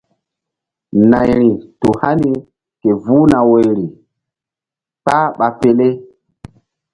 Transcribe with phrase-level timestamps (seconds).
[1.09, 1.49] Nayri
[1.79, 2.31] tu hani
[2.79, 3.85] ke vuh na woyri
[5.03, 5.87] kpah ɓa pele.